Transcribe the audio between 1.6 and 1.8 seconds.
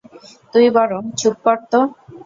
তো।